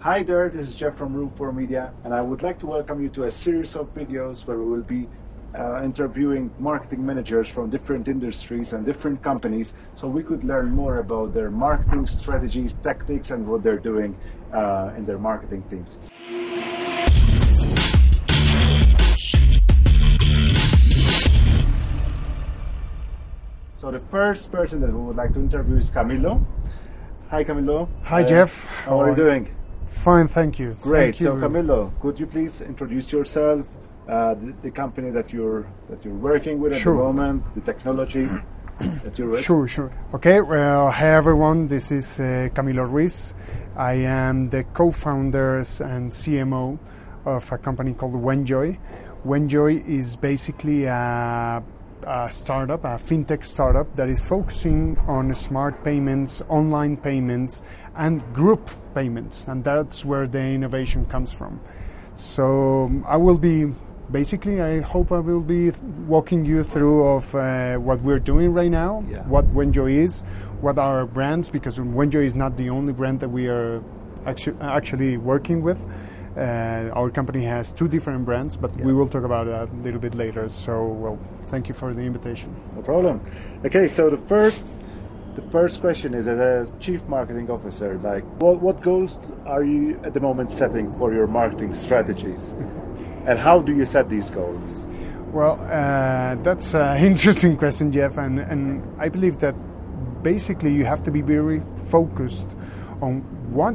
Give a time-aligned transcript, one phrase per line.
[0.00, 3.02] Hi there, this is Jeff from Room 4 Media, and I would like to welcome
[3.02, 5.08] you to a series of videos where we will be
[5.58, 10.98] uh, interviewing marketing managers from different industries and different companies so we could learn more
[10.98, 14.16] about their marketing strategies, tactics, and what they're doing
[14.52, 15.98] uh, in their marketing teams.
[23.78, 26.44] So the first person that we would like to interview is Camilo.
[27.30, 27.88] Hi, Camilo.
[28.04, 28.64] Hi, Uh, Jeff.
[28.84, 29.48] How are you doing?
[30.06, 30.76] Fine, thank you.
[30.82, 31.16] Great.
[31.16, 31.26] Thank you.
[31.26, 33.66] So Camilo, could you please introduce yourself,
[34.08, 36.96] uh, the, the company that you're that you're working with at Sure.
[36.96, 38.28] the moment, the technology
[39.02, 39.42] that you're with?
[39.42, 39.90] Sure, sure.
[40.14, 41.66] Okay, well, hi everyone.
[41.66, 43.34] This is uh, Camilo Ruiz.
[43.74, 46.78] I am the co-founder and CMO
[47.24, 48.78] of a company called Wenjoy.
[49.26, 51.64] Wenjoy is basically a,
[52.04, 57.62] a startup, a fintech startup that is focusing on smart payments, online payments,
[57.96, 61.60] and group payments, and that's where the innovation comes from.
[62.14, 63.72] So I will be
[64.10, 64.60] basically.
[64.62, 65.70] I hope I will be
[66.06, 69.22] walking you through of uh, what we're doing right now, Yeah.
[69.26, 70.22] what Wenjoy is,
[70.60, 73.82] what are our brands, because Wenjoy is not the only brand that we are
[74.26, 75.86] actu- actually working with.
[76.36, 80.00] Uh, our company has two different brands, but we will talk about that a little
[80.00, 80.48] bit later.
[80.48, 82.54] So, well, thank you for the invitation.
[82.74, 83.20] No problem.
[83.64, 84.62] Okay, so the first
[85.34, 89.98] the first question is as a chief marketing officer, like what what goals are you
[90.04, 92.54] at the moment setting for your marketing strategies?
[93.26, 94.86] And how do you set these goals?
[95.32, 99.56] Well, uh, that's an interesting question, Jeff, and, and I believe that
[100.22, 102.56] basically you have to be very focused
[103.02, 103.74] on what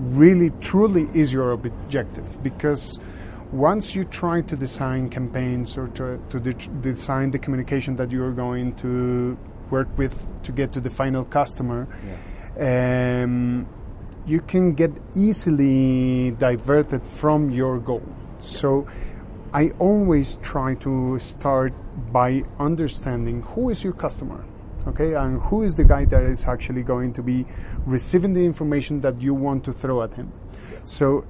[0.00, 2.42] really truly is your objective.
[2.42, 2.98] Because
[3.52, 8.32] once you try to design campaigns or to, to de- design the communication that you're
[8.32, 9.36] going to
[9.70, 11.86] work with to get to the final customer,
[12.58, 13.66] um,
[14.26, 18.02] you can get easily diverted from your goal.
[18.42, 18.86] So
[19.52, 21.72] I always try to start
[22.12, 24.44] by understanding who is your customer,
[24.88, 27.46] okay, and who is the guy that is actually going to be
[27.86, 30.32] receiving the information that you want to throw at him.
[30.84, 31.24] So,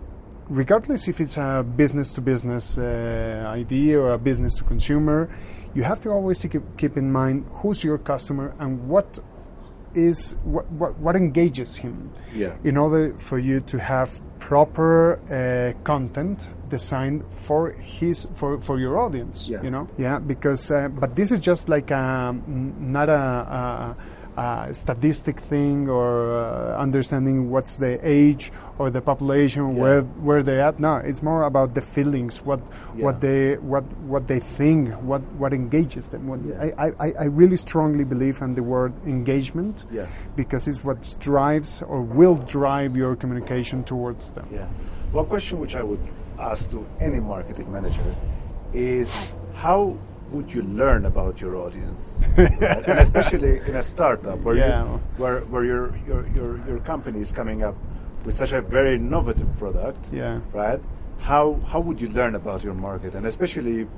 [0.48, 5.28] regardless if it's a business to business idea or a business to consumer,
[5.74, 9.18] you have to always keep, keep in mind who's your customer and what
[9.94, 12.54] is what, what, what engages him Yeah.
[12.64, 18.98] in order for you to have proper uh, content designed for his for, for your
[18.98, 19.62] audience Yeah.
[19.62, 23.96] you know yeah because uh, but this is just like a, n- not a,
[24.36, 29.82] a, a statistic thing or uh, understanding what's the age or the population Yeah.
[29.82, 32.60] where where they're at no it's more about the feelings what
[32.96, 33.04] Yeah.
[33.06, 36.70] what they what what they think what what engages them what, Yeah.
[36.84, 40.06] I, I I really strongly believe in the word engagement Yeah.
[40.36, 44.46] because it's what drives or will drive your communication towards them.
[44.52, 44.66] Yeah.
[45.12, 45.98] One question which I would
[46.40, 48.14] ask to any marketing manager
[48.72, 49.96] is how
[50.30, 52.84] would you learn about your audience, Right?
[52.88, 54.84] and especially in a startup where Yeah.
[54.84, 57.74] you, where where your, your your your company is coming up
[58.24, 60.40] with such a very innovative product, Yeah.
[60.52, 60.80] right?
[61.18, 63.88] How how would you learn about your market, and especially if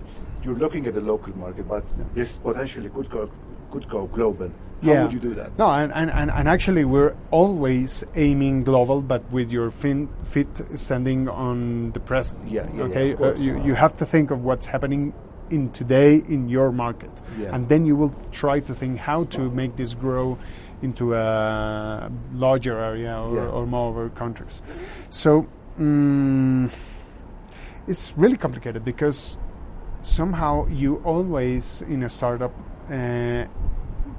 [0.44, 3.28] you're looking at the local market, but this potentially could go
[3.72, 4.50] could go global.
[4.82, 5.02] How yeah.
[5.04, 5.56] would you do that?
[5.58, 11.28] No, and, and, and, actually, we're always aiming global, but with your fin, feet standing
[11.28, 12.50] on the present.
[12.50, 13.10] Yeah, yeah, yeah, okay.
[13.12, 13.40] of course.
[13.40, 15.14] you, you have to think of what's happening
[15.50, 17.54] in today in your market, Yeah.
[17.54, 20.36] and then you will try to think how to make this grow
[20.82, 23.56] into a larger area or, Yeah.
[23.56, 24.62] or more countries.
[25.10, 25.46] So.
[25.78, 26.70] mm
[27.86, 29.36] it's really complicated because
[30.02, 32.52] somehow you always in a startup
[32.92, 33.46] uh,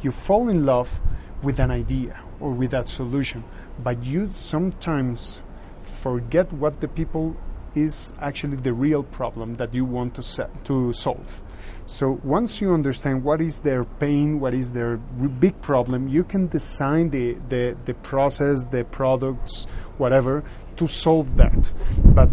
[0.01, 0.99] you fall in love
[1.41, 3.43] with an idea or with that solution
[3.83, 5.41] but you sometimes
[5.83, 7.35] forget what the people
[7.75, 11.41] is actually the real problem that you want to set, to solve.
[11.85, 16.23] So once you understand what is their pain what is their r- big problem you
[16.23, 19.65] can design the, the, the process the products
[19.97, 20.43] whatever
[20.77, 21.71] to solve that.
[22.05, 22.29] But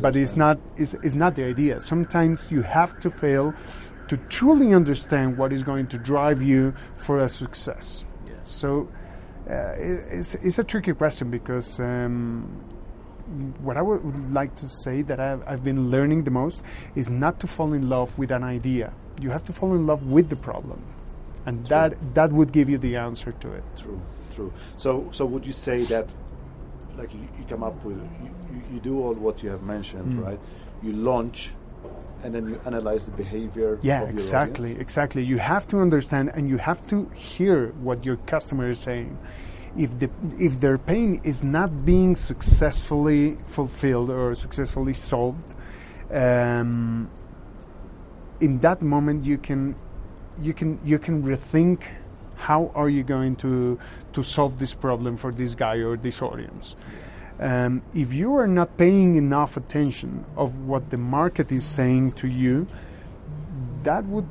[0.00, 1.80] but it's not it's, it's not the idea.
[1.80, 3.54] Sometimes you have to fail
[4.08, 8.04] to truly understand what is going to drive you for a success
[8.44, 8.88] so
[9.48, 12.44] uh, it, it's, it's a tricky question because um,
[13.60, 16.62] what I would like to say that I've, I've been learning the most
[16.94, 18.92] is not to fall in love with an idea.
[19.20, 20.84] You have to fall in love with the problem,
[21.46, 23.64] and that that would give you the answer to it.
[23.80, 24.00] True,
[24.34, 24.52] true.
[24.76, 26.12] So, so would you say that,
[26.98, 30.18] like, you, you come up with, you, you, you do all what you have mentioned,
[30.18, 30.24] Mm.
[30.24, 30.40] right?
[30.82, 31.52] You launch,
[32.22, 33.78] and then you analyze the behavior.
[33.82, 34.82] Yeah, exactly, audience.
[34.82, 35.22] exactly.
[35.24, 39.18] You have to understand and you have to hear what your customer is saying.
[39.76, 40.08] if the
[40.38, 45.54] if their pain is not being successfully fulfilled or successfully solved,
[46.10, 47.10] um,
[48.40, 49.74] in that moment you can
[50.40, 51.82] you can you can rethink
[52.36, 53.78] how are you going to
[54.12, 56.76] to solve this problem for this guy or this audience.
[57.40, 62.28] Um, if you are not paying enough attention of what the market is saying to
[62.28, 62.68] you,
[63.82, 64.28] that would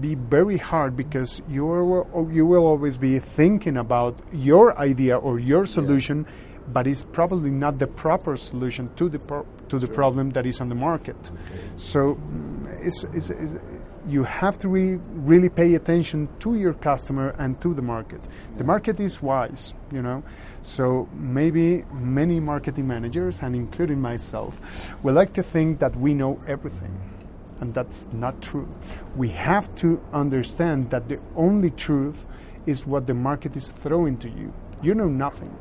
[0.00, 5.38] be very hard because you are, you will always be thinking about your idea or
[5.38, 6.60] your solution, yeah.
[6.72, 10.60] but it's probably not the proper solution to the pro- to the problem that is
[10.60, 11.16] on the market.
[11.16, 11.62] Okay.
[11.76, 13.54] So mm, it's, it's, it's,
[14.08, 18.26] you have to re- really pay attention to your customer and to the market.
[18.58, 20.22] The market is wise, you know.
[20.62, 26.40] So maybe many marketing managers, and including myself, will like to think that we know
[26.46, 26.98] everything
[27.60, 28.68] and that's not true.
[29.16, 32.28] We have to understand that the only truth
[32.66, 34.52] is what the market is throwing to you.
[34.82, 35.56] You know nothing.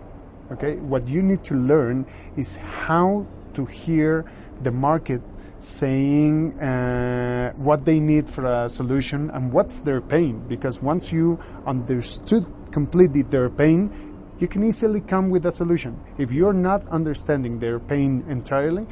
[0.51, 0.75] Okay?
[0.77, 2.05] What you need to learn
[2.35, 4.25] is how to hear
[4.61, 5.21] the market
[5.63, 10.45] saying uh, what they need for a solution and what's their pain.
[10.47, 13.89] Because once you understood completely their pain,
[14.39, 15.99] you can easily come with a solution.
[16.17, 18.85] If you're not understanding their pain entirely,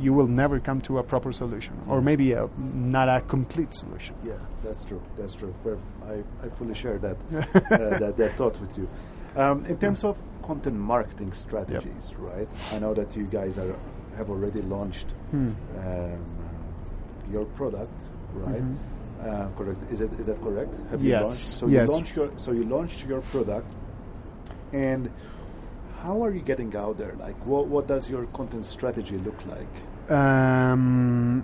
[0.00, 4.16] you will never come to a proper solution, or maybe a, not a complete solution.
[4.24, 4.32] Yeah,
[4.62, 5.02] that's true.
[5.16, 5.54] That's true.
[6.04, 7.16] I, I fully share that,
[7.70, 8.88] uh, that, that thought with you.
[9.36, 12.18] Um, in terms of content marketing strategies, yep.
[12.28, 12.48] right?
[12.72, 13.74] I know that you guys are
[14.16, 15.52] have already launched hmm.
[15.78, 16.24] um,
[17.32, 17.98] your product,
[18.32, 18.62] right?
[18.62, 19.28] Mm-hmm.
[19.28, 19.80] Uh, correct.
[19.90, 20.74] Is it is that correct?
[20.90, 21.04] Have yes.
[21.04, 21.60] you launched?
[21.60, 21.88] So yes.
[21.88, 23.70] you launched your so you launched your product,
[24.72, 25.10] and
[26.04, 27.14] how are you getting out there?
[27.18, 29.74] Like, what, what does your content strategy look like?
[30.10, 31.42] Um,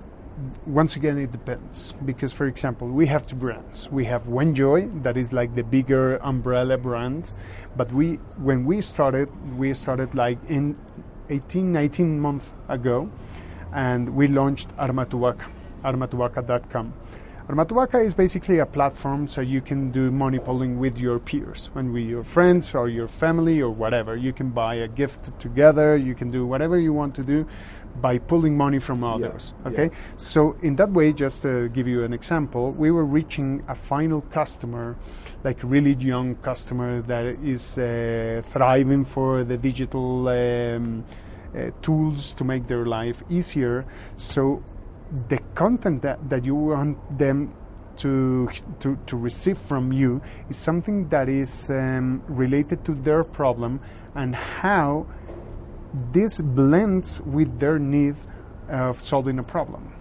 [0.67, 1.93] once again, it depends.
[2.05, 3.89] Because, for example, we have two brands.
[3.91, 7.29] We have Wenjoy, that is like the bigger umbrella brand.
[7.77, 10.77] But we, when we started, we started like in
[11.29, 13.11] 18, 19 months ago,
[13.73, 15.47] and we launched Armatuvaca,
[15.85, 16.95] armatuvaca.com.
[17.49, 21.93] Armatuvaca is basically a platform so you can do money pooling with your peers and
[21.93, 24.15] with your friends or your family or whatever.
[24.15, 27.49] You can buy a gift together, you can do whatever you want to do
[28.01, 29.55] by pulling money from others.
[29.65, 29.85] Yeah, okay?
[29.85, 29.99] Yeah.
[30.17, 34.21] So, in that way, just to give you an example, we were reaching a final
[34.23, 34.97] customer,
[35.45, 40.29] like really young customer that is uh, thriving for the digital.
[40.29, 41.05] Um,
[41.53, 43.85] uh, tools to make their life easier.
[44.15, 44.63] So
[45.29, 47.53] the content that, that you want them
[47.97, 48.49] to,
[48.81, 53.81] to, to receive from you is something that is um, related to their problem
[54.15, 55.07] and how
[56.13, 58.17] this blends with their need
[58.69, 59.93] of solving a problem,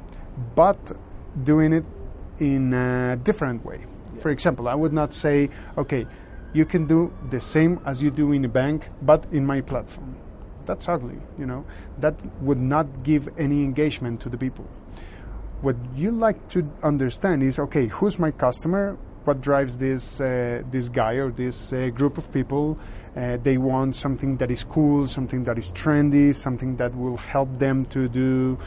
[0.55, 0.91] but
[1.43, 1.85] doing it
[2.39, 3.85] in a different way.
[4.15, 4.21] Yeah.
[4.21, 6.05] For example, I would not say, okay,
[6.53, 10.15] you can do the same as you do in a bank, but in my platform.
[10.65, 11.65] That's ugly, you know.
[11.97, 14.67] That would not give any engagement to the people
[15.61, 18.97] what you like to understand is okay, who's my customer?
[19.25, 22.79] What drives this uh, this guy or this uh, group of people?
[23.19, 27.49] Uh, they want something that is cool, something that is trendy, something that will help
[27.59, 28.57] them to do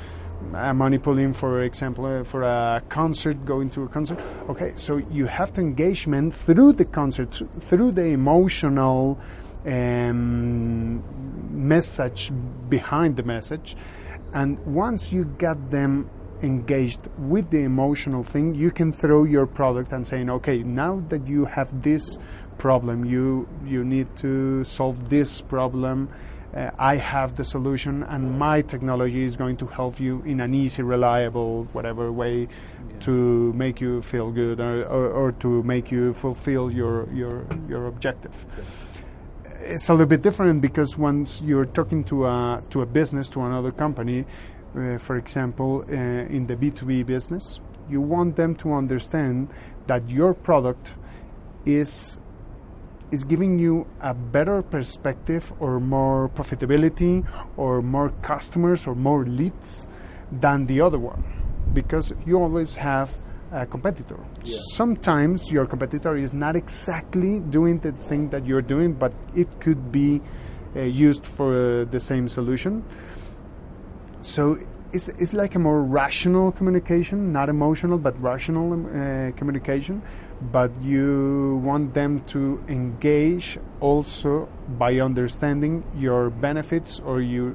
[0.55, 4.19] a money pulling, for example, uh, for a concert, going to a concert.
[4.51, 9.19] Okay, so you have the engagement through the concert, through the emotional
[9.65, 11.03] um,
[11.51, 12.31] message
[12.69, 13.75] behind the message,
[14.35, 16.11] and once you get them
[16.43, 21.27] engaged with the emotional thing, you can throw your product and saying, okay, now that
[21.27, 22.19] you have this
[22.59, 26.09] problem, you you need to solve this problem.
[26.55, 30.53] Uh, I have the solution, and my technology is going to help you in an
[30.55, 33.01] easy, reliable, whatever way yeah.
[33.01, 37.87] to make you feel good or, or, or, to make you fulfill your your your
[37.87, 38.47] objective.
[38.57, 38.65] Yeah
[39.65, 43.41] it's a little bit different because once you're talking to a to a business to
[43.43, 44.25] another company
[44.75, 49.49] uh, for example, uh, in the B2B business, you want them to understand
[49.87, 50.95] that your product
[51.67, 52.19] is
[53.13, 57.25] is giving you a better perspective or more profitability
[57.57, 59.87] or more customers or more leads
[60.33, 61.23] than the other one
[61.75, 63.11] because you always have
[63.53, 64.19] a competitor.
[64.45, 64.57] Yeah.
[64.73, 69.93] Sometimes your competitor is not exactly doing the thing that you're doing, but it could
[69.93, 70.23] be
[70.75, 72.83] uh, used for uh, the same solution.
[74.23, 74.59] So
[74.93, 80.03] it's, it's like a more rational communication, not emotional, but rational uh, communication.
[80.51, 87.55] But you want them to engage also by understanding your benefits or you,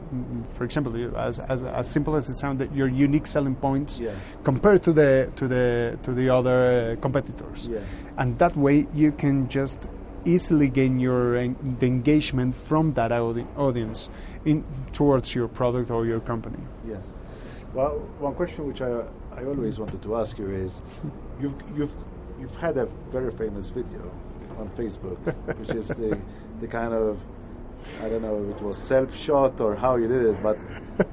[0.52, 4.14] for example, as, as, as simple as it sounds, that your unique selling points yeah.
[4.44, 7.80] compared to the to the to the other uh, competitors, yeah.
[8.18, 9.90] and that way you can just
[10.26, 14.10] easily gain your en- the engagement from that audi- audience
[14.46, 14.64] in
[14.94, 16.60] towards your product or your company.
[16.88, 17.10] Yes.
[17.74, 19.04] Well, one question which I
[19.36, 20.82] I always wanted to ask you is,
[21.42, 21.94] you've you've
[22.40, 24.12] you've had a very famous video
[24.60, 25.18] on Facebook,
[25.58, 26.18] which is the
[26.62, 27.20] the kind of
[28.02, 30.58] I don't know if it was self shot or how you did it, but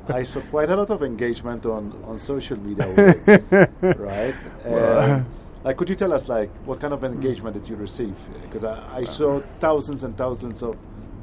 [0.09, 4.35] I saw quite a lot of engagement on on social media, it, right?
[4.65, 5.27] Um,
[5.63, 8.17] like, could you tell us like what kind of engagement did you receive?
[8.43, 10.77] Because I, I saw thousands and thousands of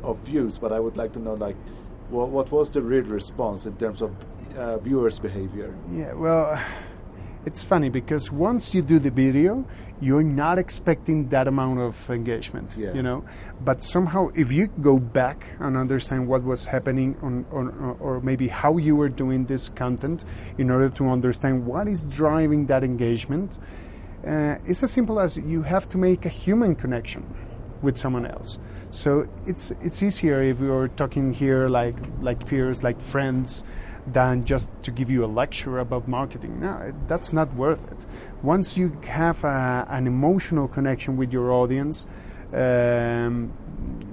[0.04, 1.56] of views, but I would like to know like
[2.10, 4.16] what what was the real response in terms of
[4.58, 5.74] uh, viewers' behavior?
[5.92, 6.62] Yeah, well,
[7.46, 9.66] it's funny because once you do the video,
[10.00, 12.94] you're not expecting that amount of engagement, Yeah.
[12.94, 13.24] you know.
[13.64, 18.48] But somehow, if you go back and understand what was happening on, on or maybe
[18.48, 20.24] how you were doing this content,
[20.58, 23.58] in order to understand what is driving that engagement,
[24.26, 27.24] uh, it's as simple as you have to make a human connection
[27.82, 28.58] with someone else.
[28.92, 33.64] So it's it's easier if we are talking here like like peers, like friends,
[34.08, 36.60] than just to give you a lecture about marketing.
[36.60, 38.06] No, that's not worth it.
[38.42, 42.06] Once you have a, an emotional connection with your audience,
[42.54, 43.52] um,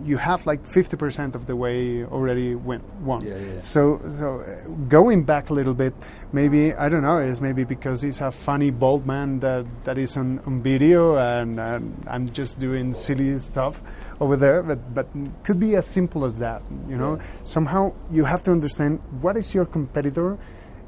[0.04, 3.26] you have like 50% of the way already went, won.
[3.26, 3.59] Yeah, yeah.
[3.59, 5.92] So, so uh, going back a little bit,
[6.33, 7.18] maybe I don't know.
[7.18, 11.61] Is maybe because he's a funny bald man that, that is on, on video, and,
[11.61, 13.83] and I'm just doing silly stuff
[14.21, 14.62] over there.
[14.62, 15.09] But but
[15.45, 16.62] could be as simple as that.
[16.88, 17.23] You know, Yeah.
[17.45, 20.38] somehow you have to understand what is your competitor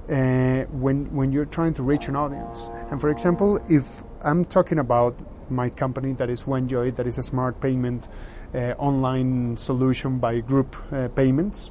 [0.09, 2.61] uh, when when you're trying to reach an audience.
[2.91, 5.15] And for example, if I'm talking about
[5.51, 8.09] my company that is Wenjoy, that is a smart payment
[8.55, 11.71] uh, online solution by group uh, payments.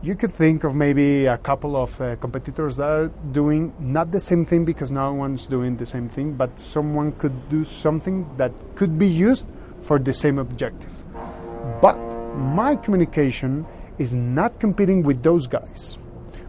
[0.00, 4.20] You could think of maybe a couple of uh, competitors that are doing not the
[4.20, 8.52] same thing because no one's doing the same thing, but someone could do something that
[8.76, 9.48] could be used
[9.82, 10.92] for the same objective.
[11.82, 11.96] But
[12.36, 13.66] my communication
[13.98, 15.98] is not competing with those guys.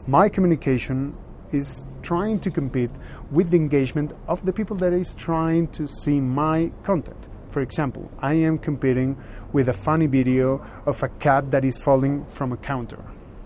[0.05, 1.17] My communication
[1.51, 2.91] is trying to compete
[3.31, 7.27] with the engagement of the people that is trying to see my content.
[7.49, 9.17] For example, I am competing
[9.53, 13.03] with a funny video of a cat that is falling from a counter,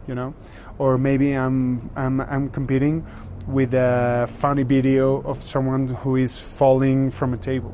[0.07, 0.33] you know,
[0.77, 3.05] or maybe I'm I'm, I'm competing
[3.48, 7.74] with a funny video of someone who is falling from a table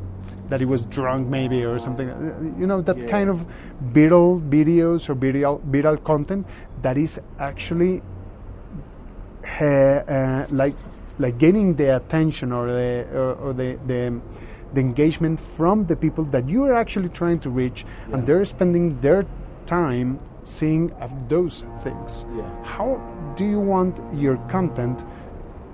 [0.50, 3.08] that he was drunk maybe or something uh, you know that Yeah.
[3.08, 3.46] kind of
[3.94, 6.48] viral videos or viral viral content
[6.82, 8.02] that is actually
[9.44, 10.76] uh, like
[11.18, 14.20] like gaining the attention or the or, or the, the
[14.74, 19.00] the engagement from the people that you are actually trying to reach and they're spending
[19.02, 19.26] their
[19.66, 22.44] time seeing of those things Yeah.
[22.64, 23.02] how
[23.36, 25.04] do you want your content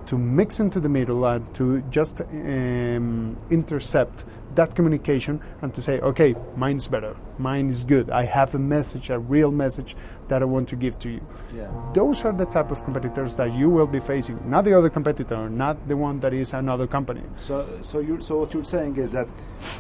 [0.07, 4.23] to mix into the middle and to just um, intercept
[4.55, 8.09] that communication and to say, okay, mine's better, mine is good.
[8.09, 9.95] I have a message, a real message
[10.27, 11.21] that I want to give to you.
[11.53, 11.69] Yeah.
[11.93, 15.49] Those are the type of competitors that you will be facing, not the other competitor,
[15.49, 17.21] not the one that is another company.
[17.39, 19.27] So, so you so what you're saying is that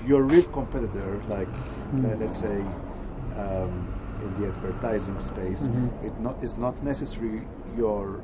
[0.05, 1.47] your real competitor, like
[1.91, 2.05] Hmm.
[2.05, 2.57] uh, let's say
[3.37, 3.87] um,
[4.23, 6.07] in the advertising space, Mm-hmm.
[6.07, 7.41] it not is not necessarily
[7.77, 8.21] your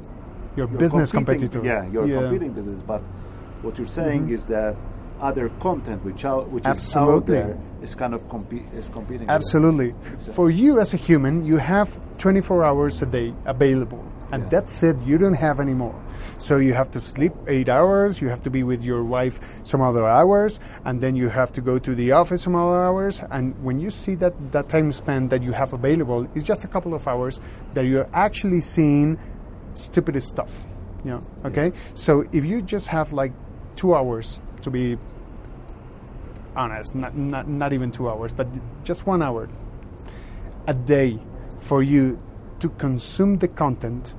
[0.58, 1.62] Your your business competitor.
[1.64, 2.16] Yeah, your Yeah.
[2.16, 2.24] Mm-hmm.
[2.30, 2.82] competing business.
[2.82, 3.02] But
[3.62, 4.76] what you're saying is that
[5.22, 9.30] other content which out which is out there is kind of compete is competing.
[9.30, 9.94] Absolutely.
[10.34, 14.50] For you as a human, you have 24 hours a day available, and Yeah.
[14.50, 14.98] that's it.
[15.06, 15.96] You don't have any more.
[16.38, 18.20] So you have to sleep eight hours.
[18.22, 21.62] You have to be with your wife some other hours, and then you have to
[21.62, 23.22] go to the office some other hours.
[23.32, 26.68] And when you see that that time span that you have available is just a
[26.68, 27.40] couple of hours
[27.74, 29.18] that you're actually seeing
[29.76, 30.52] stupid stuff.
[31.04, 31.72] You know, okay.
[31.94, 33.34] So if you just have like
[33.76, 34.98] two hours to be
[36.56, 38.48] honest, not, not, not even two hours, but
[38.84, 39.50] just one hour
[40.68, 41.20] a day
[41.62, 42.22] for you
[42.60, 44.14] to consume the content,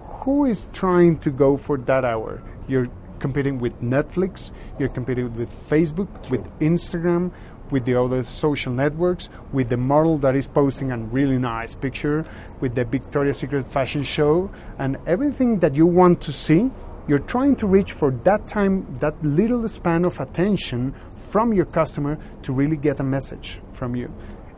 [0.00, 2.42] who is trying to go for that hour?
[2.66, 2.88] You're
[3.18, 7.32] competing with Netflix, you're competing with Facebook, with Instagram,
[7.70, 12.24] with the other social networks, with the model that is posting a really nice picture,
[12.60, 16.70] with the Victoria's Secret fashion show, and everything that you want to see,
[17.08, 22.18] you're trying to reach for that time, that little span of attention from your customer
[22.42, 24.12] to really get a message from you.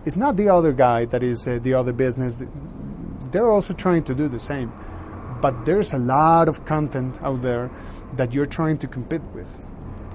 [0.04, 2.42] It's not the other guy that is uh, the other business.
[3.30, 4.72] They're also trying to do the same.
[5.40, 7.70] But there's a lot of content out there
[8.16, 9.68] that you're trying to compete with.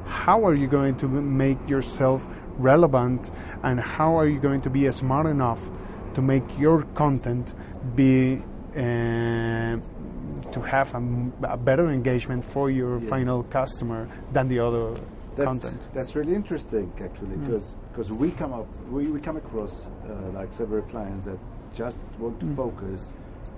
[0.05, 2.27] How are you going to make yourself
[2.57, 3.31] relevant
[3.63, 5.61] and how are you going to be smart enough
[6.15, 7.53] to make your content
[7.95, 8.41] be
[8.75, 10.93] to have
[11.43, 13.09] a better engagement for your Yeah.
[13.09, 14.85] final customer than the other
[15.35, 15.87] That's, content.
[15.93, 17.75] that's really interesting, actually, Mm.
[17.91, 21.39] because we come up we, we come across uh, like several clients that
[21.81, 22.55] just want to Mm.
[22.55, 23.13] focus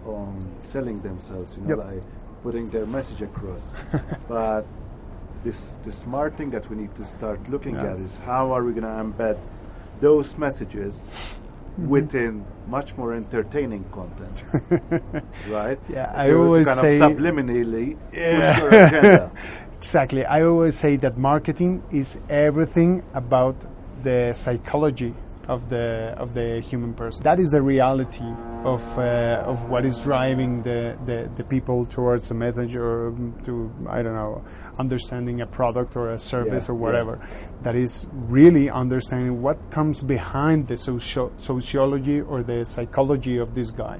[0.05, 1.79] on selling themselves, you know, Yep.
[1.93, 2.03] like
[2.43, 3.63] putting their message across.
[4.27, 4.63] but
[5.43, 8.71] this the smart thing that we need to start looking at is how are we
[8.79, 9.37] going to embed
[9.99, 10.93] those messages
[11.77, 11.89] Mm-hmm.
[11.89, 14.43] within much more entertaining content,
[15.47, 15.79] right?
[15.89, 19.29] Yeah, I to always kind say- of subliminally Yeah.
[19.77, 20.25] Exactly.
[20.25, 23.55] I always say that marketing is everything about
[24.01, 25.13] the psychology
[25.47, 27.23] of the of the human person.
[27.23, 28.29] That is the reality
[28.63, 33.33] of uh, of what is driving the, the, the people towards a message or um,
[33.43, 34.43] to I don't know
[34.79, 36.85] understanding a product or a service Yeah, or yeah.
[36.85, 37.27] whatever.
[37.61, 43.71] That is really understanding what comes behind the socio- sociology or the psychology of this
[43.71, 43.99] guy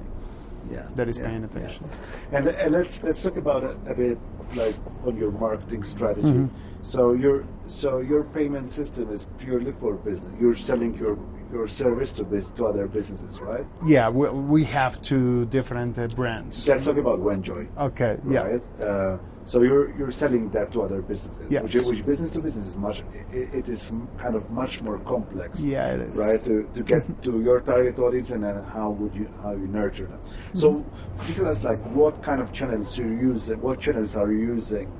[0.70, 1.46] yeah, that is yeah, paying yeah.
[1.46, 1.90] attention.
[2.32, 4.18] And, uh, let's let's talk about it a bit
[4.54, 4.74] like
[5.04, 6.28] on your marketing strategy.
[6.28, 6.82] Mm-hmm.
[6.82, 10.30] So your so your payment system is purely for business.
[10.40, 11.16] You're selling your
[11.52, 13.64] your service to bus- to other businesses, right?
[13.86, 16.66] Yeah, we, we have two different uh, brands.
[16.68, 17.66] Let's talk about Wenjoy.
[17.78, 18.58] Okay, yeah.
[18.84, 21.46] Uh, so you're you're selling that to other businesses.
[21.50, 21.62] Yes.
[21.74, 23.02] Which, which business to business is much.
[23.32, 25.58] It, it is kind of much more complex.
[25.58, 26.18] Yeah, it is.
[26.18, 26.42] Right.
[26.44, 30.06] To, to get to your target audience and then how would you how you nurture
[30.06, 30.20] them.
[30.54, 31.32] So Mm-hmm.
[31.34, 33.48] tell us like what kind of channels you use.
[33.48, 34.92] What channels are you using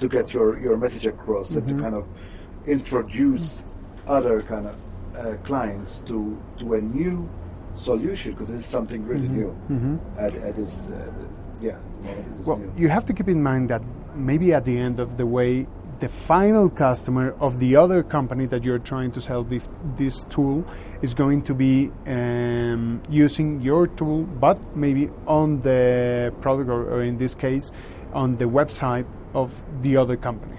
[0.00, 1.76] to get your your message across and Mm-hmm.
[1.76, 2.08] to kind of
[2.66, 3.62] introduce
[4.06, 4.74] other kind of
[5.20, 7.28] uh, clients to to a new
[7.74, 9.56] solution because it's something really new.
[10.18, 11.12] At, at this, uh,
[11.60, 11.78] yeah.
[12.44, 12.72] Well, new.
[12.76, 13.82] you have to keep in mind that
[14.14, 15.66] maybe at the end of the way,
[16.00, 20.64] the final customer of the other company that you're trying to sell this, this tool
[21.02, 27.02] is going to be um, using your tool, but maybe on the product, or, or
[27.02, 27.70] in this case,
[28.14, 30.56] on the website of the other company.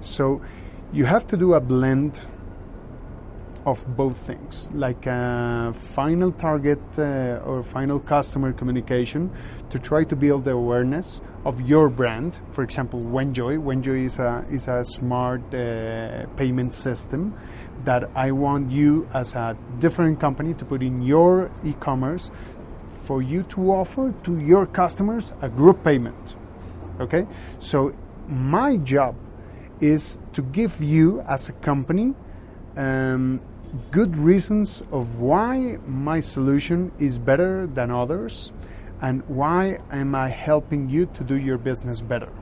[0.00, 0.40] So
[0.92, 2.20] you have to do a blend
[3.66, 9.30] of both things, like a final target uh, or final customer communication
[9.70, 12.38] to try to build the awareness of your brand.
[12.52, 13.58] For example, Wenjoy.
[13.62, 17.34] Wenjoy is a is a smart uh, payment system
[17.84, 22.30] that I want you as a different company to put in your e-commerce
[23.04, 26.36] for you to offer to your customers a group payment.
[27.00, 27.26] Okay,
[27.58, 27.92] so
[28.28, 29.16] my job
[29.80, 32.14] is to give you as a company
[32.76, 33.40] um,
[33.90, 38.52] good reasons of why my solution is better than others
[39.02, 42.32] and why am I helping you to do your business better.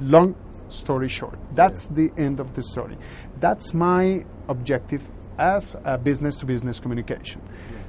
[0.00, 0.34] Long
[0.68, 2.96] story short, that's the end of the story.
[3.40, 7.42] That's my objective as a business to business communication.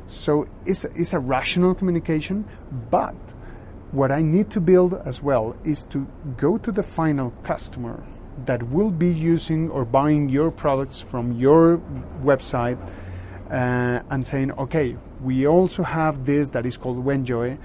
[0.06, 2.46] So it's a, it's a rational communication,
[2.90, 3.16] but
[3.92, 8.04] what I need to build as well is to go to the final customer
[8.46, 11.78] that will be using or buying your products from your
[12.24, 12.80] website
[13.50, 17.58] uh, and saying, okay, we also have this that is called Wenjoy,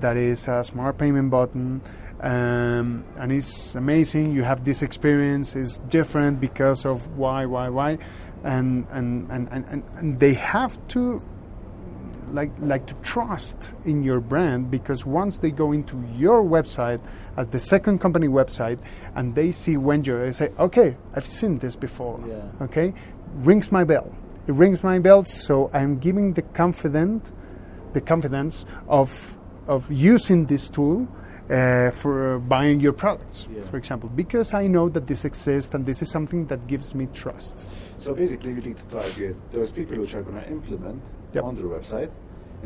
[0.00, 1.82] that is a smart payment button,
[2.20, 4.32] um, and it's amazing.
[4.32, 7.98] You have this experience, it's different because of why, why, why,
[8.44, 11.20] and and and, and, and, and they have to
[12.36, 17.00] like like to trust in your brand because once they go into your website
[17.36, 18.78] as the second company website
[19.16, 22.16] and they see Wenjoy, they say, okay, I've seen this before.
[22.28, 22.64] Yeah.
[22.66, 22.92] Okay,
[23.50, 24.08] rings my bell.
[24.46, 27.32] It rings my bell, so I'm giving the confident,
[27.94, 29.10] the confidence of
[29.66, 31.08] of using this tool.
[31.48, 33.62] Uh, for buying your products, Yeah.
[33.70, 37.06] for example, because I know that this exists and this is something that gives me
[37.14, 37.68] trust.
[37.98, 41.00] So basically, you need to target those people which are going to implement
[41.34, 41.44] Yep.
[41.44, 42.10] on their website,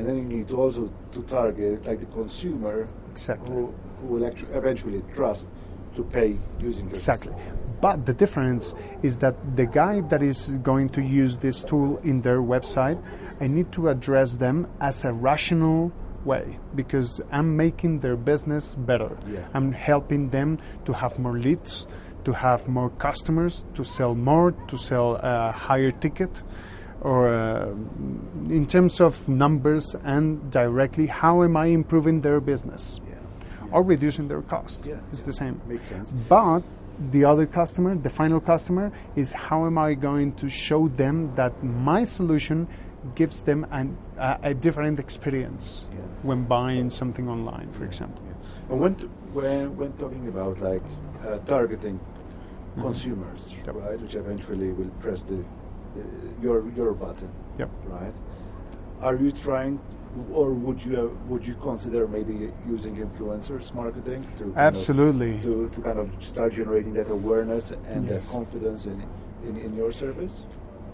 [0.00, 3.50] and then you need to also to target like the consumer Exactly.
[3.50, 5.46] who, who will actually eventually trust
[5.94, 7.34] to pay using your Exactly.
[7.82, 12.22] But the difference is that the guy that is going to use this tool in
[12.22, 13.02] their website,
[13.40, 15.92] I need to address them as a rational
[16.24, 19.18] way because I'm making their business better.
[19.30, 19.46] Yeah.
[19.52, 21.86] I'm helping them to have more leads,
[22.24, 26.42] to have more customers, to sell more, to sell a higher ticket.
[27.00, 27.70] Or uh,
[28.50, 33.14] in terms of numbers and directly, how am I improving their business Yeah.
[33.72, 34.84] or reducing their cost?
[34.86, 34.96] Yeah.
[35.12, 35.60] It's the same.
[35.66, 36.12] Makes sense.
[36.28, 36.62] But
[37.10, 41.52] the other customer, the final customer, is how am I going to show them that
[41.64, 42.68] my solution
[43.14, 46.00] gives them an, a, a different experience Yeah.
[46.22, 48.22] when buying something online, for example.
[48.68, 50.82] And when t- when when talking about like
[51.26, 51.98] uh, targeting
[52.76, 53.66] consumers, Mm-hmm.
[53.66, 53.74] Yep.
[53.76, 55.42] right, which eventually will press the
[56.42, 57.70] your your button, Yep.
[57.86, 58.14] right?
[59.00, 59.78] Are you trying
[60.32, 65.36] or would you uh, would you consider maybe using influencers marketing to kind Absolutely.
[65.36, 68.26] of, to, to kind of start generating that awareness and Yes.
[68.28, 69.02] that confidence in,
[69.46, 70.42] in in your service?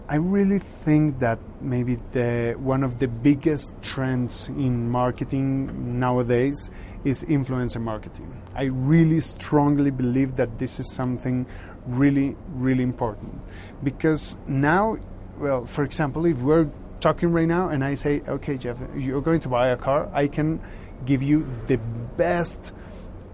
[0.09, 6.69] I really think that maybe the one of the biggest trends in marketing nowadays
[7.03, 8.31] is influencer marketing.
[8.55, 11.45] I really strongly believe that this is something
[11.87, 13.41] really, really important
[13.83, 14.97] because now,
[15.37, 16.69] well, for example, if we're
[16.99, 20.27] talking right now and I say, okay, Jeff, you're going to buy a car, I
[20.27, 20.59] can
[21.05, 22.73] give you the best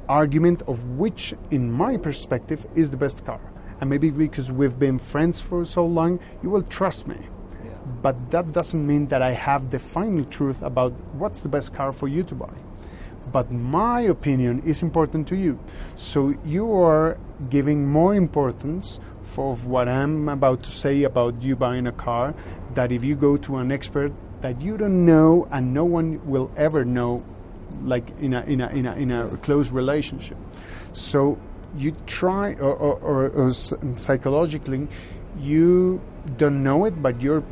[0.09, 3.39] argument of which, in my perspective, is the best car.
[3.79, 7.17] And maybe because we've been friends for so long, you will trust me.
[7.63, 7.71] Yeah.
[8.01, 11.91] But that doesn't mean that I have the final truth about what's the best car
[11.91, 12.53] for you to buy.
[13.31, 15.59] But my opinion is important to you.
[15.95, 17.17] So you are
[17.49, 22.35] giving more importance for what I'm about to say about you buying a car
[22.75, 26.51] that if you go to an expert that you don't know and no one will
[26.57, 27.25] ever know
[27.81, 30.37] like in a in a in a, in a close relationship.
[30.91, 31.39] So
[31.75, 34.87] you try or, or, or, or psychologically
[35.39, 35.99] you
[36.37, 37.43] don't know it but you're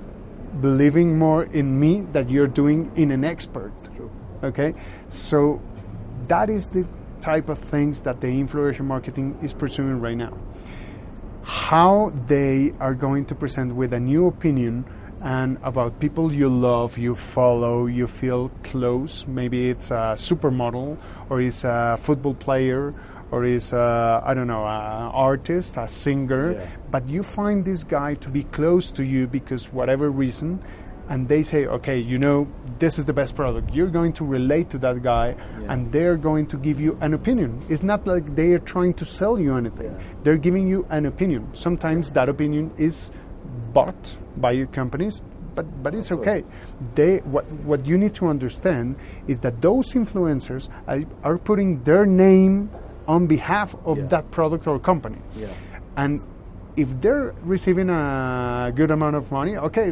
[0.59, 3.73] believing more in me that you're doing in an expert
[4.43, 4.73] okay
[5.07, 5.61] so
[6.27, 6.87] that is the
[7.19, 10.35] type of things that the influencer marketing is pursuing right now
[11.43, 14.85] how they are going to present with a new opinion
[15.23, 19.25] and about people you love, you follow, you feel close.
[19.27, 22.91] Maybe it's a supermodel, or it's a football player,
[23.29, 26.53] or it's a, I don't know, an artist, a singer.
[26.53, 26.69] Yeah.
[26.89, 30.61] But you find this guy to be close to you because whatever reason,
[31.11, 32.47] and they say, okay, you know,
[32.79, 33.73] this is the best product.
[33.75, 35.71] You're going to relate to that guy, Yeah.
[35.73, 37.59] and they're going to give you an opinion.
[37.69, 39.91] It's not like they are trying to sell you anything.
[40.23, 41.41] They're giving you an opinion.
[41.53, 43.11] Sometimes that opinion is
[43.73, 45.21] bought by companies,
[45.55, 46.43] but but it's okay.
[46.95, 48.95] They what what you need to understand
[49.27, 52.69] is that those influencers are, are putting their name
[53.07, 54.05] on behalf of Yeah.
[54.15, 55.19] that product or company.
[55.35, 55.47] Yeah.
[55.97, 56.23] And
[56.75, 59.91] if they're receiving a good amount of money, okay,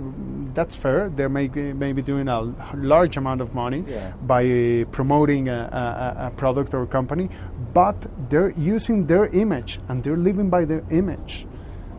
[0.53, 1.09] that's fair.
[1.09, 2.41] They're maybe, maybe doing a
[2.75, 4.11] large amount of money Yeah.
[4.23, 7.29] by promoting a, a, a product or company,
[7.73, 11.45] but they're using their image and they're living by their image.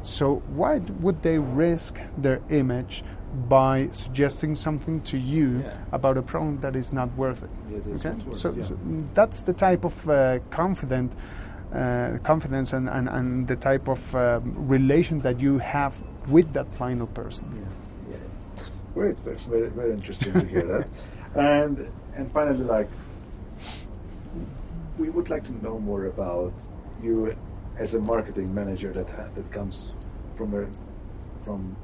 [0.03, 3.05] So why would they risk their image
[3.49, 5.75] by suggesting something to you Yeah.
[5.93, 7.51] about a problem that is not worth it?
[7.97, 8.65] Okay, worth so, it, yeah.
[8.65, 8.79] so
[9.15, 11.13] that's the type of uh, confident
[11.75, 15.95] uh, confidence and, and, and the type of um, relation that you have
[16.29, 17.45] with that final person.
[17.53, 18.65] Yeah, yeah.
[18.95, 20.89] Great, very, very, very interesting to hear that.
[21.33, 22.89] And and finally, like,
[24.99, 26.53] we would like to know more about
[27.01, 27.37] you
[27.79, 29.93] as a marketing manager that ha- that comes
[30.37, 30.67] from a,
[31.45, 31.77] from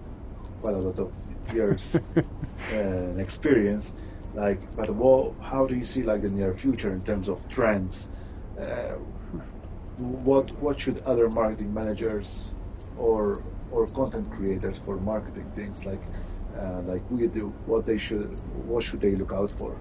[0.61, 1.13] quite a lot of
[1.55, 1.97] years
[2.73, 2.79] uh,
[3.19, 3.93] experience.
[4.35, 8.09] Like, but what, how do you see like the near future in terms of trends?
[8.61, 8.97] Uh,
[9.99, 12.51] what what should other marketing managers
[12.99, 16.03] or or content creators for marketing things like
[16.59, 19.77] uh, like we do what they should what should they look out for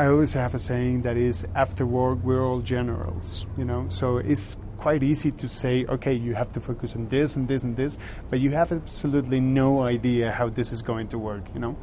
[0.00, 3.86] I always have a saying that is after work we're all generals, you know.
[3.90, 7.64] So it's quite easy to say, okay, you have to focus on this and this
[7.64, 7.98] and this,
[8.30, 11.76] but you have absolutely no idea how this is going to work, you know.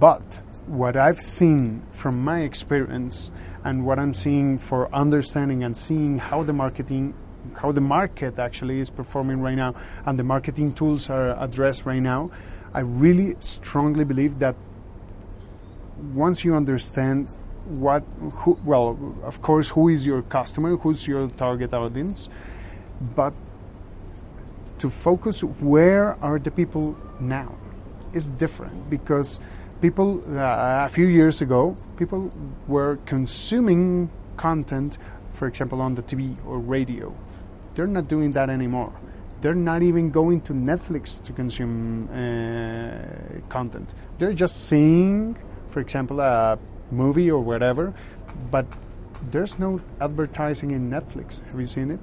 [0.00, 3.30] But what I've seen from my experience
[3.62, 7.14] and what I'm seeing for understanding and seeing how the marketing
[7.54, 9.74] how the market actually is performing right now
[10.06, 12.26] and the marketing tools are addressed right now,
[12.72, 14.56] I really strongly believe that
[16.12, 17.32] once you understand
[17.66, 22.28] what who well of course who is your customer who's your target audience
[23.14, 23.32] but
[24.78, 27.54] to focus where are the people now
[28.12, 29.40] is different because
[29.80, 32.30] people uh, a few years ago people
[32.68, 34.98] were consuming content
[35.34, 37.14] for example on the TV or radio.
[37.74, 38.92] They're not doing that anymore.
[39.40, 43.92] They're not even going to Netflix to consume uh, content.
[44.18, 45.36] They're just seeing
[45.68, 46.58] for example a
[46.90, 47.94] movie or whatever
[48.50, 48.66] but
[49.30, 51.44] there's no advertising in Netflix.
[51.50, 52.00] Have you seen it?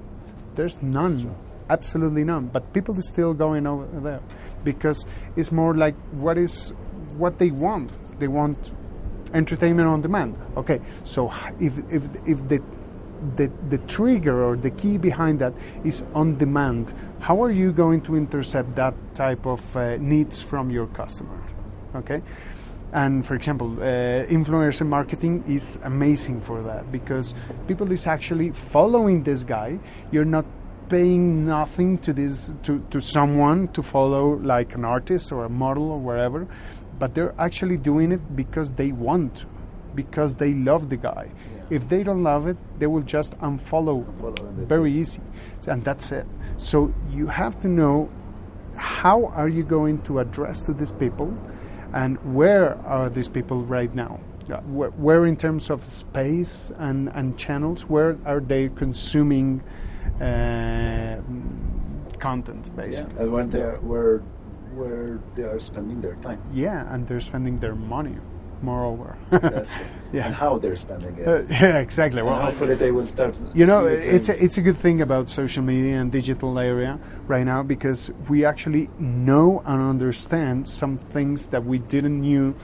[0.54, 1.34] There's none.
[1.70, 2.48] Absolutely none.
[2.48, 4.20] But people are still going over there
[4.64, 5.04] because
[5.36, 6.70] it's more like what is
[7.16, 7.90] what they want.
[8.18, 8.72] They want
[9.34, 10.36] entertainment on demand.
[10.56, 12.62] Okay so if if if the
[13.36, 18.00] the, the trigger or the key behind that is on demand how are you going
[18.00, 21.40] to intercept that type of uh, needs from your customer?
[21.94, 22.20] Okay
[22.92, 27.34] and for example uh, influencer marketing is amazing for that because
[27.66, 29.78] people is actually following this guy
[30.10, 30.44] you're not
[30.88, 35.90] paying nothing to this to, to someone to follow like an artist or a model
[35.90, 36.46] or wherever
[37.02, 39.46] but they're actually doing it because they want to,
[39.94, 41.30] because they love the guy.
[41.30, 41.76] Yeah.
[41.76, 44.04] If they don't love it, they will just unfollow.
[44.04, 45.00] Unfollow Very it.
[45.00, 45.20] easy,
[45.66, 46.26] and that's it.
[46.58, 48.08] So you have to know
[48.76, 51.36] how are you going to address to these people,
[51.92, 54.20] and where are these people right now?
[54.48, 59.62] Yeah, Where, where in terms of space and, and channels, where are they consuming
[60.20, 61.20] uh,
[62.18, 63.22] content, Yeah, basically?
[63.22, 64.18] and when they're where
[64.74, 66.40] where they are spending their time.
[66.52, 68.14] Yeah, and they're spending their money,
[68.62, 69.16] moreover.
[69.30, 69.86] That's right.
[70.12, 70.26] Yeah.
[70.26, 71.26] and how they're spending it.
[71.26, 72.20] Uh, yeah, exactly.
[72.20, 73.36] And Well, hopefully they will start.
[73.54, 77.44] you know, it's a, it's a good thing about social media and digital area right
[77.46, 82.54] now because we actually know and understand some things that we didn't knew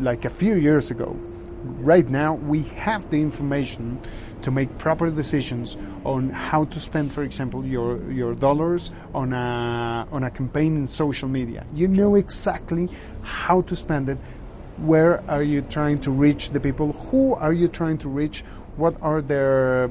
[0.00, 1.16] like a few years ago.
[1.62, 4.00] Right now, we have the information
[4.42, 10.06] to make proper decisions on how to spend, for example, your your dollars on a
[10.10, 11.66] on a campaign in social media.
[11.74, 12.88] You know exactly
[13.22, 14.16] how to spend it.
[14.80, 16.92] Where are you trying to reach the people?
[16.92, 18.42] Who are you trying to reach?
[18.76, 19.90] What are their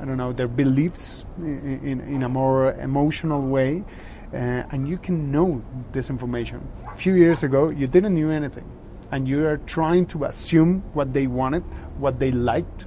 [0.00, 3.84] I don't know, their beliefs in, in, in a more emotional way.
[4.32, 4.36] Uh,
[4.70, 6.66] and you can know this information.
[6.92, 8.70] A few years ago, you didn't know anything.
[9.10, 11.62] And you are trying to assume what they wanted,
[11.98, 12.86] what they liked,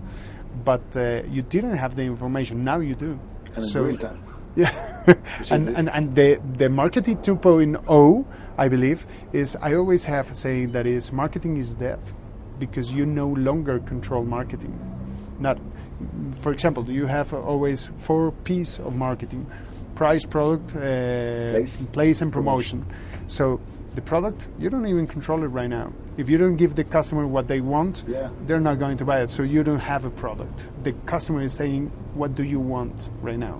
[0.63, 2.63] but uh, you didn't have the information.
[2.63, 3.19] Now you do.
[3.55, 4.23] and in real time.
[4.53, 5.15] Yeah,
[5.49, 8.25] and, and and the the marketing 2.0,
[8.57, 11.99] I believe, is I always have a saying that is marketing is dead
[12.59, 14.77] because you no longer control marketing.
[15.39, 15.57] Not,
[16.41, 19.45] for example, you have always four P's of marketing:
[19.95, 20.79] price, product, uh,
[21.57, 21.85] Place.
[21.91, 22.85] place, and promotion.
[23.27, 23.59] So
[23.95, 25.91] the product you don't even control it right now.
[26.17, 28.29] If you don't give the customer what they want, Yeah.
[28.45, 29.29] they're not going to buy it.
[29.31, 30.69] So you don't have a product.
[30.83, 33.59] The customer is saying, "What do you want right now?"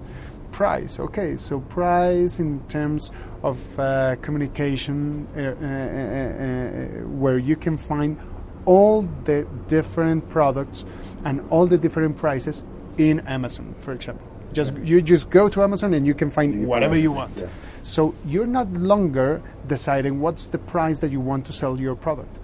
[0.52, 1.00] Price.
[1.00, 3.12] Okay, so price in terms
[3.44, 8.20] of uh, communication, uh, uh, uh, uh, where you can find
[8.66, 10.86] all the different products
[11.26, 12.62] and all the different prices
[12.98, 14.28] in Amazon, for example.
[14.54, 17.40] Just you just go to Amazon and you can find whatever you want.
[17.40, 17.48] yeah.
[17.84, 22.38] So you're not longer deciding what's the price that you want to sell your product.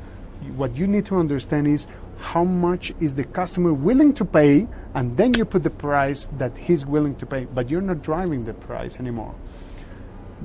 [0.56, 5.15] What you need to understand is how much is the customer willing to pay, and
[5.17, 7.45] then you put the price that he's willing to pay.
[7.45, 9.36] But you're not driving the price anymore.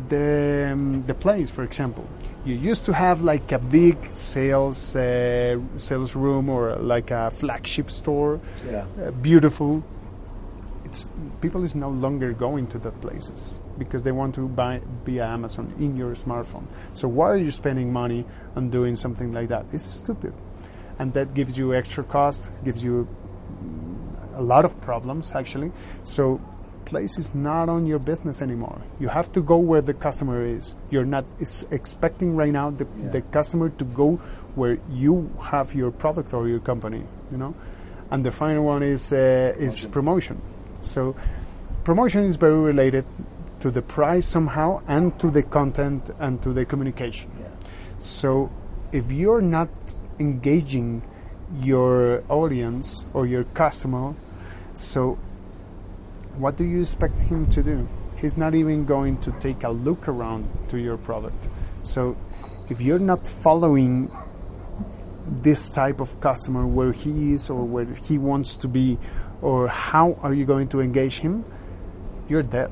[0.09, 2.09] The um, the place, for example,
[2.47, 7.91] you used to have like a big sales uh, sales room or like a flagship
[7.91, 8.87] store, Yeah.
[9.03, 9.85] uh, beautiful.
[10.87, 11.09] It's
[11.43, 15.73] people is no longer going to the places because they want to buy via Amazon
[15.79, 16.67] in your smartphone.
[16.95, 18.25] So why are you spending money
[18.57, 19.67] on doing something like that?
[19.73, 20.33] It's stupid,
[21.03, 23.09] and that gives you extra cost, gives you
[24.35, 25.71] a lot of problems actually.
[26.05, 26.41] So
[26.85, 28.79] place is not on your business anymore.
[29.01, 30.75] You have to go where the customer is.
[30.91, 33.11] You're not is expecting right now the, Yeah.
[33.17, 34.09] the customer to go
[34.55, 35.15] where you
[35.51, 37.53] have your product or your company, you know.
[38.11, 40.37] And the final one is uh, is promotion.
[40.83, 41.17] So
[41.85, 43.05] promotion is very related
[43.63, 47.31] to the price somehow and to the content and to the communication.
[47.41, 47.47] Yeah.
[47.99, 48.51] So
[48.93, 49.69] if you're not
[50.19, 51.03] engaging
[51.61, 54.15] your audience or your customer,
[54.75, 55.19] so
[56.37, 57.89] what do you expect him to do?
[58.17, 61.49] He's not even going to take a look around to your product.
[61.83, 62.17] So
[62.71, 64.11] if you're not following
[65.27, 68.99] this type of customer where he is or where he wants to be
[69.41, 71.45] or how are you going to engage him,
[72.29, 72.71] you're dead.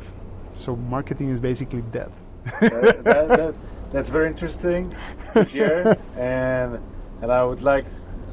[0.54, 2.12] So marketing is basically dead.
[2.60, 3.54] that, that, that,
[3.90, 4.94] that's very interesting
[5.34, 6.80] to hear, and
[7.22, 7.86] and I would like.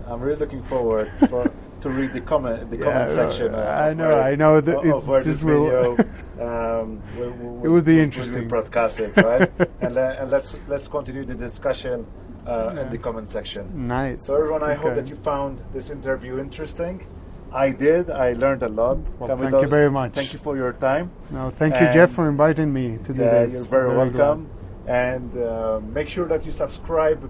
[0.08, 3.54] I'm really looking forward for, to read the comment the Yeah, comment I section.
[3.54, 3.58] uh,
[3.90, 5.98] I know, where- I know that of, where this this will- video
[6.82, 8.48] um, will, will, It would be interesting.
[8.48, 9.52] broadcasted, right?
[9.82, 12.06] and, and let's let's continue the discussion
[12.48, 13.64] uh, in the comment section.
[13.88, 14.26] Nice.
[14.28, 17.06] So everyone, I hope that you found this interview interesting.
[17.52, 18.10] I did.
[18.10, 18.98] I learned a lot.
[19.20, 20.14] Well, thank you very much.
[20.14, 21.12] Thank you for your time.
[21.32, 23.54] No, thank you, Jeff, for inviting me to do Yeah, this.
[23.54, 24.14] you're very, glad.
[24.16, 24.50] welcome.
[24.88, 27.22] And uh, make sure that you subscribe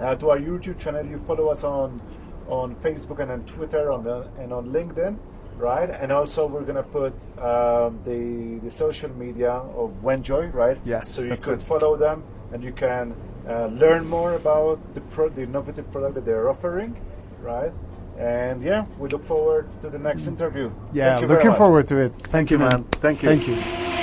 [0.00, 1.04] uh, to our YouTube channel.
[1.06, 2.00] You follow us on
[2.48, 5.16] on Facebook and on Twitter on the, and on LinkedIn,
[5.56, 5.88] right?
[5.88, 10.76] And also we're gonna put um, the the social media of Wenjoy, right?
[10.84, 11.62] Yes, So you could it.
[11.62, 13.14] follow them and you can
[13.48, 16.96] uh, learn more about the pro- the innovative product that they're offering,
[17.40, 17.72] right?
[18.18, 20.70] And yeah, we look forward to the next interview.
[20.92, 21.58] Yeah, Thank you very looking much.
[21.58, 22.12] forward to it.
[22.24, 22.84] Thank, you, you, man.
[23.00, 23.28] Thank you.
[23.28, 23.99] Thank you.